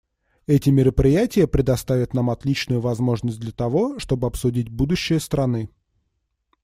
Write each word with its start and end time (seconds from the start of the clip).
Эти 0.47 0.71
мероприятия 0.71 1.45
предоставят 1.45 2.15
нам 2.15 2.31
отличную 2.31 2.81
возможность 2.81 3.39
для 3.39 3.51
того, 3.51 3.99
чтобы 3.99 4.25
обсудить 4.25 4.67
будущее 4.67 5.19
страны. 5.19 5.69